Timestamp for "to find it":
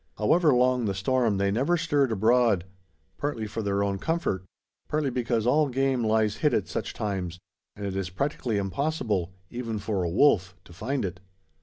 10.63-11.19